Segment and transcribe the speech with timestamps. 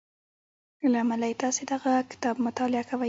[0.91, 2.99] له امله یې تاسې دغه کتاب مطالعه کوئ